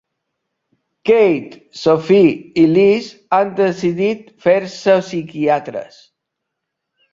Kate, 1.09 1.59
Sophie 1.81 2.31
i 2.63 2.65
Liz 2.71 3.11
han 3.39 3.53
decidit 3.61 4.27
fer-se 4.49 4.99
psiquiatres. 5.07 6.03